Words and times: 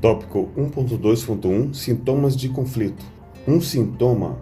Tópico 0.00 0.48
1.2.1 0.56 1.74
Sintomas 1.74 2.34
de 2.34 2.48
conflito. 2.48 3.04
Um 3.46 3.60
sintoma 3.60 4.38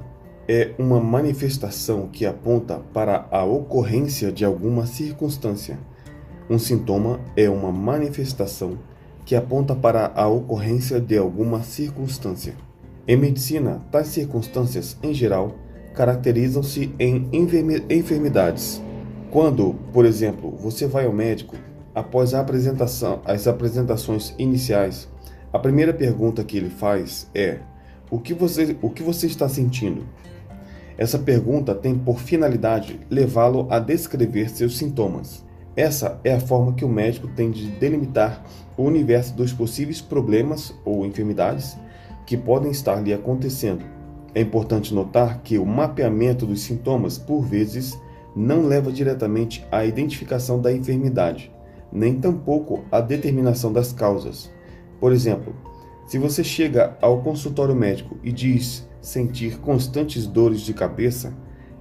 é 0.46 0.70
uma 0.78 1.00
manifestação 1.00 2.08
que 2.12 2.24
aponta 2.24 2.80
para 2.94 3.26
a 3.28 3.42
ocorrência 3.42 4.30
de 4.30 4.44
alguma 4.44 4.86
circunstância. 4.86 5.76
Um 6.48 6.60
sintoma 6.60 7.18
é 7.36 7.50
uma 7.50 7.72
manifestação 7.72 8.78
que 9.24 9.34
aponta 9.34 9.74
para 9.74 10.12
a 10.14 10.28
ocorrência 10.28 11.00
de 11.00 11.18
alguma 11.18 11.64
circunstância. 11.64 12.54
Em 13.08 13.16
medicina, 13.16 13.80
tais 13.90 14.06
circunstâncias, 14.06 14.96
em 15.02 15.12
geral, 15.12 15.56
caracterizam-se 15.92 16.94
em 17.00 17.28
enfermidades. 17.90 18.80
Quando, 19.32 19.74
por 19.92 20.06
exemplo, 20.06 20.54
você 20.56 20.86
vai 20.86 21.06
ao 21.06 21.12
médico, 21.12 21.56
após 21.92 22.32
a 22.32 22.40
apresentação, 22.40 23.20
as 23.24 23.48
apresentações 23.48 24.32
iniciais, 24.38 25.08
a 25.52 25.58
primeira 25.58 25.94
pergunta 25.94 26.44
que 26.44 26.56
ele 26.56 26.70
faz 26.70 27.28
é: 27.34 27.58
o 28.10 28.18
que 28.18 28.34
você, 28.34 28.76
o 28.82 28.90
que 28.90 29.02
você 29.02 29.26
está 29.26 29.48
sentindo? 29.48 30.06
Essa 30.96 31.18
pergunta 31.18 31.74
tem 31.74 31.96
por 31.96 32.20
finalidade 32.20 33.00
levá-lo 33.08 33.66
a 33.70 33.78
descrever 33.78 34.50
seus 34.50 34.76
sintomas. 34.76 35.46
Essa 35.76 36.18
é 36.24 36.34
a 36.34 36.40
forma 36.40 36.74
que 36.74 36.84
o 36.84 36.88
médico 36.88 37.28
tem 37.28 37.52
de 37.52 37.68
delimitar 37.68 38.44
o 38.76 38.82
universo 38.82 39.34
dos 39.34 39.52
possíveis 39.52 40.00
problemas 40.00 40.74
ou 40.84 41.06
enfermidades 41.06 41.78
que 42.26 42.36
podem 42.36 42.72
estar 42.72 42.96
lhe 42.96 43.12
acontecendo. 43.12 43.84
É 44.34 44.40
importante 44.40 44.92
notar 44.92 45.40
que 45.42 45.56
o 45.56 45.64
mapeamento 45.64 46.44
dos 46.44 46.62
sintomas, 46.62 47.16
por 47.16 47.42
vezes, 47.42 47.96
não 48.34 48.66
leva 48.66 48.92
diretamente 48.92 49.64
à 49.70 49.84
identificação 49.84 50.60
da 50.60 50.72
enfermidade, 50.72 51.50
nem 51.92 52.20
tampouco 52.20 52.84
à 52.90 53.00
determinação 53.00 53.72
das 53.72 53.92
causas. 53.92 54.50
Por 55.00 55.12
exemplo, 55.12 55.54
se 56.06 56.18
você 56.18 56.42
chega 56.42 56.96
ao 57.00 57.20
consultório 57.20 57.74
médico 57.74 58.16
e 58.22 58.32
diz 58.32 58.88
sentir 59.00 59.58
constantes 59.58 60.26
dores 60.26 60.60
de 60.60 60.72
cabeça, 60.74 61.32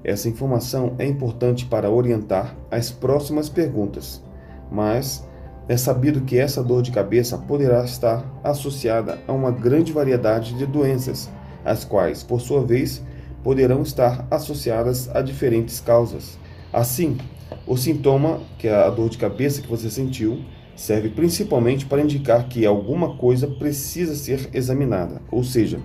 essa 0.03 0.29
informação 0.29 0.95
é 0.99 1.05
importante 1.05 1.65
para 1.65 1.89
orientar 1.89 2.55
as 2.69 2.91
próximas 2.91 3.49
perguntas, 3.49 4.23
mas 4.71 5.27
é 5.67 5.75
sabido 5.75 6.21
que 6.21 6.37
essa 6.37 6.63
dor 6.63 6.81
de 6.81 6.91
cabeça 6.91 7.37
poderá 7.37 7.83
estar 7.83 8.23
associada 8.43 9.19
a 9.27 9.33
uma 9.33 9.51
grande 9.51 9.91
variedade 9.91 10.53
de 10.53 10.65
doenças, 10.65 11.29
as 11.65 11.83
quais, 11.83 12.23
por 12.23 12.39
sua 12.39 12.63
vez, 12.63 13.03
poderão 13.43 13.81
estar 13.81 14.25
associadas 14.31 15.13
a 15.13 15.21
diferentes 15.21 15.81
causas. 15.81 16.37
Assim, 16.71 17.17
o 17.65 17.75
sintoma, 17.75 18.41
que 18.57 18.67
é 18.67 18.75
a 18.75 18.89
dor 18.89 19.09
de 19.09 19.17
cabeça 19.17 19.61
que 19.61 19.67
você 19.67 19.89
sentiu, 19.89 20.43
serve 20.77 21.09
principalmente 21.09 21.87
para 21.87 22.01
indicar 22.01 22.47
que 22.47 22.65
alguma 22.65 23.17
coisa 23.17 23.47
precisa 23.47 24.15
ser 24.15 24.47
examinada, 24.53 25.21
ou 25.31 25.43
seja, 25.43 25.79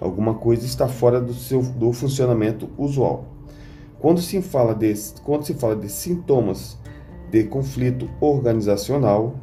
alguma 0.00 0.34
coisa 0.34 0.66
está 0.66 0.88
fora 0.88 1.20
do 1.20 1.32
seu 1.32 1.62
do 1.62 1.92
funcionamento 1.92 2.68
usual. 2.76 3.26
Quando 4.00 4.20
se 4.20 4.42
fala 4.42 4.74
de, 4.74 4.92
quando 5.22 5.44
se 5.44 5.54
fala 5.54 5.76
de 5.76 5.88
sintomas 5.88 6.76
de 7.30 7.44
conflito 7.44 8.10
organizacional, 8.20 9.36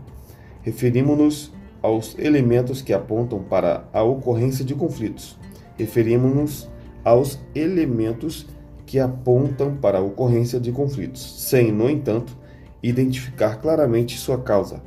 referimos-nos 0.62 1.54
aos 1.82 2.16
elementos 2.20 2.82
que 2.82 2.94
apontam 2.94 3.40
para 3.40 3.88
a 3.94 4.04
ocorrência 4.04 4.64
de 4.64 4.76
conflitos. 4.76 5.38
Referimos-nos 5.78 6.70
aos 7.04 7.40
elementos 7.56 8.46
que 8.86 9.00
apontam 9.00 9.78
para 9.78 10.00
a 10.00 10.02
ocorrência 10.02 10.60
de 10.60 10.72
conflitos, 10.72 11.48
sem, 11.48 11.72
no 11.72 11.90
entanto, 11.90 12.38
identificar 12.82 13.58
claramente 13.62 14.18
sua 14.18 14.38
causa. 14.38 14.82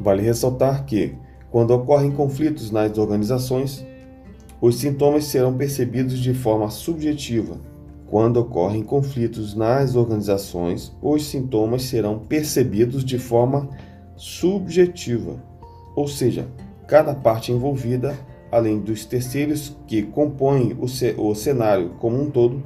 Vale 0.00 0.22
ressaltar 0.22 0.84
que, 0.84 1.14
quando 1.50 1.72
ocorrem 1.72 2.10
conflitos 2.10 2.70
nas 2.70 2.96
organizações, 2.98 3.84
os 4.60 4.76
sintomas 4.76 5.24
serão 5.24 5.56
percebidos 5.56 6.18
de 6.18 6.34
forma 6.34 6.70
subjetiva 6.70 7.70
quando 8.10 8.38
ocorrem 8.38 8.82
conflitos 8.82 9.54
nas 9.54 9.94
organizações, 9.94 10.92
os 11.00 11.24
sintomas 11.26 11.82
serão 11.82 12.18
percebidos 12.18 13.04
de 13.04 13.20
forma 13.20 13.68
subjetiva, 14.16 15.40
ou 15.94 16.08
seja, 16.08 16.48
cada 16.88 17.14
parte 17.14 17.52
envolvida, 17.52 18.18
além 18.50 18.80
dos 18.80 19.04
terceiros 19.04 19.76
que 19.86 20.02
compõem 20.02 20.76
o 20.80 21.34
cenário 21.36 21.90
como 22.00 22.20
um 22.20 22.28
todo, 22.28 22.60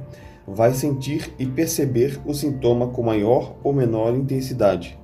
vai 0.47 0.73
sentir 0.73 1.33
e 1.39 1.45
perceber 1.45 2.19
o 2.25 2.33
sintoma 2.33 2.87
com 2.87 3.01
maior 3.01 3.55
ou 3.63 3.73
menor 3.73 4.15
intensidade, 4.15 4.97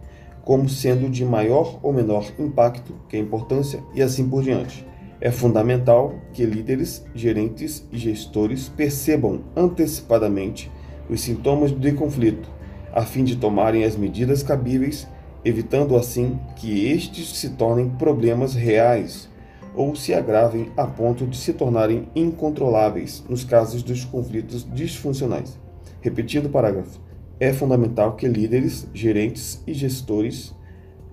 como 0.43 0.69
sendo 0.69 1.09
de 1.09 1.25
maior 1.25 1.79
ou 1.81 1.91
menor 1.91 2.31
impacto, 2.37 2.95
que 3.09 3.17
é 3.17 3.19
importância, 3.19 3.83
e 3.93 4.01
assim 4.01 4.27
por 4.27 4.43
diante. 4.43 4.85
É 5.19 5.31
fundamental 5.31 6.15
que 6.33 6.45
líderes, 6.45 7.05
gerentes 7.13 7.87
e 7.91 7.97
gestores 7.97 8.69
percebam 8.69 9.41
antecipadamente 9.55 10.71
os 11.09 11.21
sintomas 11.21 11.71
de 11.71 11.91
conflito, 11.91 12.49
a 12.93 13.03
fim 13.03 13.23
de 13.23 13.35
tomarem 13.35 13.83
as 13.83 13.95
medidas 13.95 14.43
cabíveis, 14.43 15.07
evitando 15.43 15.95
assim 15.95 16.39
que 16.55 16.91
estes 16.91 17.37
se 17.37 17.51
tornem 17.51 17.89
problemas 17.89 18.53
reais 18.53 19.30
ou 19.75 19.95
se 19.95 20.13
agravem 20.13 20.71
a 20.75 20.85
ponto 20.85 21.25
de 21.25 21.37
se 21.37 21.53
tornarem 21.53 22.07
incontroláveis 22.15 23.23
nos 23.29 23.43
casos 23.43 23.81
dos 23.83 24.03
conflitos 24.03 24.67
disfuncionais. 24.73 25.57
Repetindo 26.01 26.47
o 26.47 26.49
parágrafo, 26.49 26.99
é 27.39 27.53
fundamental 27.53 28.15
que 28.15 28.27
líderes, 28.27 28.87
gerentes 28.93 29.61
e 29.65 29.73
gestores 29.73 30.55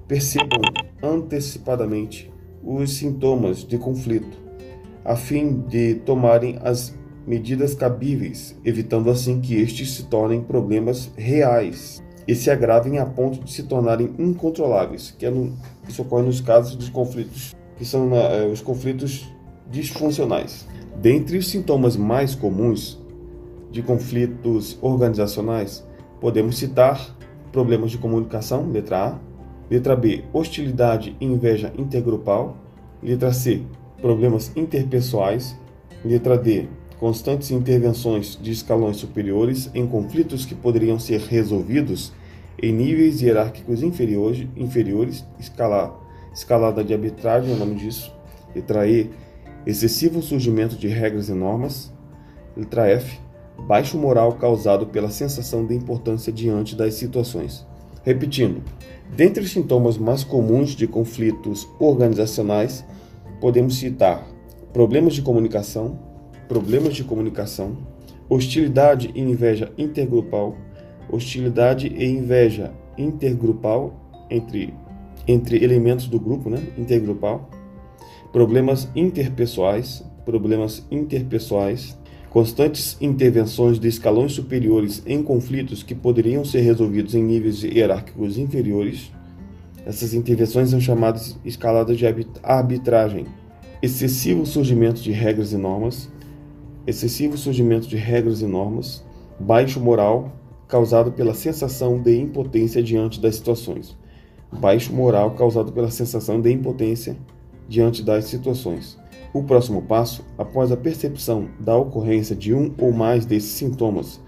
percebam 0.06 0.60
antecipadamente 1.02 2.32
os 2.62 2.96
sintomas 2.96 3.58
de 3.64 3.78
conflito, 3.78 4.36
a 5.04 5.14
fim 5.14 5.60
de 5.68 5.94
tomarem 5.96 6.58
as 6.62 6.94
medidas 7.26 7.74
cabíveis, 7.74 8.56
evitando 8.64 9.10
assim 9.10 9.40
que 9.40 9.54
estes 9.54 9.92
se 9.92 10.04
tornem 10.04 10.42
problemas 10.42 11.10
reais 11.16 12.02
e 12.26 12.34
se 12.34 12.50
agravem 12.50 12.98
a 12.98 13.06
ponto 13.06 13.44
de 13.44 13.52
se 13.52 13.62
tornarem 13.62 14.14
incontroláveis, 14.18 15.14
que 15.18 15.26
é 15.26 15.30
no, 15.30 15.54
isso 15.86 16.02
ocorre 16.02 16.24
nos 16.24 16.40
casos 16.40 16.74
dos 16.74 16.88
conflitos 16.88 17.54
que 17.78 17.84
são 17.84 18.14
é, 18.14 18.46
os 18.46 18.60
conflitos 18.60 19.32
disfuncionais. 19.70 20.66
Dentre 21.00 21.38
os 21.38 21.48
sintomas 21.48 21.96
mais 21.96 22.34
comuns 22.34 22.98
de 23.70 23.82
conflitos 23.82 24.76
organizacionais, 24.82 25.86
podemos 26.20 26.58
citar 26.58 27.16
problemas 27.52 27.90
de 27.90 27.98
comunicação, 27.98 28.70
letra 28.70 29.08
A, 29.08 29.18
Letra 29.70 29.94
B, 29.94 30.24
hostilidade 30.32 31.14
e 31.20 31.26
inveja 31.26 31.72
intergrupal. 31.76 32.56
Letra 33.02 33.32
C, 33.32 33.62
problemas 34.00 34.50
interpessoais. 34.56 35.54
Letra 36.04 36.38
D, 36.38 36.68
constantes 36.98 37.50
intervenções 37.50 38.38
de 38.40 38.50
escalões 38.50 38.96
superiores 38.96 39.70
em 39.74 39.86
conflitos 39.86 40.46
que 40.46 40.54
poderiam 40.54 40.98
ser 40.98 41.20
resolvidos 41.20 42.12
em 42.60 42.72
níveis 42.72 43.20
hierárquicos 43.20 43.82
inferiores, 43.82 44.46
inferiores 44.56 45.24
escala, 45.38 46.00
escalada 46.32 46.82
de 46.84 46.92
arbitragem 46.92 47.52
o 47.52 47.56
nome 47.56 47.74
disso. 47.74 48.12
Letra 48.54 48.86
E, 48.86 49.10
excessivo 49.66 50.22
surgimento 50.22 50.76
de 50.76 50.88
regras 50.88 51.28
e 51.28 51.32
normas. 51.32 51.92
Letra 52.56 52.88
F, 52.88 53.18
baixo 53.66 53.98
moral 53.98 54.32
causado 54.34 54.86
pela 54.86 55.10
sensação 55.10 55.66
de 55.66 55.74
importância 55.74 56.32
diante 56.32 56.74
das 56.76 56.94
situações. 56.94 57.66
Repetindo, 58.02 58.62
dentre 59.14 59.42
os 59.42 59.50
sintomas 59.50 59.98
mais 59.98 60.24
comuns 60.24 60.70
de 60.70 60.86
conflitos 60.86 61.68
organizacionais, 61.78 62.84
podemos 63.40 63.76
citar 63.76 64.26
problemas 64.72 65.14
de 65.14 65.22
comunicação, 65.22 65.98
problemas 66.48 66.94
de 66.94 67.04
comunicação, 67.04 67.76
hostilidade 68.28 69.10
e 69.14 69.20
inveja 69.20 69.72
intergrupal, 69.76 70.56
hostilidade 71.10 71.88
e 71.88 72.04
inveja 72.04 72.72
intergrupal 72.96 74.26
entre, 74.30 74.74
entre 75.28 75.62
elementos 75.62 76.08
do 76.08 76.18
grupo, 76.18 76.50
né, 76.50 76.60
intergrupal, 76.76 77.48
problemas 78.32 78.88
interpessoais, 78.96 80.02
problemas 80.24 80.84
interpessoais, 80.90 81.96
Constantes 82.30 82.94
intervenções 83.00 83.80
de 83.80 83.88
escalões 83.88 84.32
superiores 84.32 85.02
em 85.06 85.22
conflitos 85.22 85.82
que 85.82 85.94
poderiam 85.94 86.44
ser 86.44 86.60
resolvidos 86.60 87.14
em 87.14 87.22
níveis 87.22 87.62
hierárquicos 87.62 88.36
inferiores. 88.36 89.10
Essas 89.86 90.12
intervenções 90.12 90.68
são 90.68 90.80
chamadas 90.80 91.38
escaladas 91.42 91.96
de 91.96 92.04
arbitragem. 92.42 93.24
Excessivo 93.80 94.44
surgimento 94.44 95.00
de 95.00 95.10
regras 95.10 95.54
e 95.54 95.56
normas. 95.56 96.10
Excessivo 96.86 97.38
surgimento 97.38 97.88
de 97.88 97.96
regras 97.96 98.42
e 98.42 98.46
normas. 98.46 99.02
Baixo 99.40 99.80
moral 99.80 100.30
causado 100.68 101.10
pela 101.10 101.32
sensação 101.32 101.98
de 101.98 102.14
impotência 102.18 102.82
diante 102.82 103.18
das 103.18 103.36
situações. 103.36 103.96
Baixo 104.52 104.92
moral 104.92 105.32
causado 105.32 105.72
pela 105.72 105.90
sensação 105.90 106.40
de 106.40 106.50
impotência 106.50 107.16
diante 107.68 108.02
das 108.02 108.24
situações. 108.24 108.98
O 109.32 109.42
próximo 109.42 109.82
passo, 109.82 110.24
após 110.38 110.72
a 110.72 110.76
percepção 110.76 111.48
da 111.60 111.76
ocorrência 111.76 112.34
de 112.34 112.54
um 112.54 112.72
ou 112.78 112.92
mais 112.92 113.26
desses 113.26 113.50
sintomas, 113.50 114.20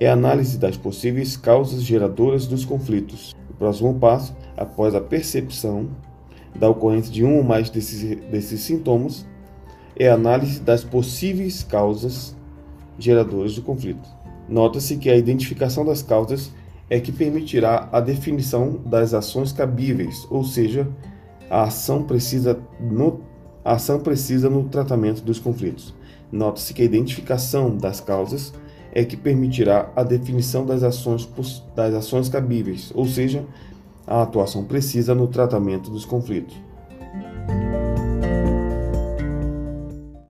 é 0.00 0.08
a 0.08 0.14
análise 0.14 0.56
das 0.58 0.76
possíveis 0.76 1.36
causas 1.36 1.82
geradoras 1.82 2.46
dos 2.46 2.64
conflitos. 2.64 3.34
O 3.50 3.54
próximo 3.54 3.94
passo, 3.94 4.34
após 4.56 4.94
a 4.94 5.00
percepção 5.00 5.88
da 6.54 6.68
ocorrência 6.68 7.12
de 7.12 7.24
um 7.24 7.36
ou 7.36 7.42
mais 7.42 7.68
desses, 7.68 8.16
desses 8.30 8.60
sintomas 8.60 9.26
é 9.96 10.08
a 10.08 10.14
análise 10.14 10.60
das 10.60 10.84
possíveis 10.84 11.62
causas 11.62 12.34
geradoras 12.98 13.54
do 13.54 13.62
conflito. 13.62 14.08
Nota-se 14.48 14.96
que 14.96 15.10
a 15.10 15.16
identificação 15.16 15.84
das 15.84 16.02
causas 16.02 16.52
é 16.90 17.00
que 17.00 17.12
permitirá 17.12 17.88
a 17.92 18.00
definição 18.00 18.80
das 18.84 19.12
ações 19.12 19.52
cabíveis, 19.52 20.26
ou 20.30 20.44
seja, 20.44 20.88
a 21.50 21.64
ação 21.64 22.02
precisa 22.02 22.58
no, 22.80 23.20
ação 23.64 24.00
precisa 24.00 24.48
no 24.48 24.64
tratamento 24.64 25.22
dos 25.22 25.38
conflitos. 25.38 25.94
Nota-se 26.30 26.72
que 26.74 26.82
a 26.82 26.84
identificação 26.84 27.76
das 27.76 28.00
causas 28.00 28.52
é 28.92 29.04
que 29.04 29.16
permitirá 29.16 29.90
a 29.94 30.02
definição 30.02 30.64
das 30.64 30.82
ações, 30.82 31.28
das 31.74 31.94
ações 31.94 32.28
cabíveis, 32.28 32.90
ou 32.94 33.06
seja, 33.06 33.44
a 34.06 34.22
atuação 34.22 34.64
precisa 34.64 35.14
no 35.14 35.28
tratamento 35.28 35.90
dos 35.90 36.04
conflitos. 36.04 36.56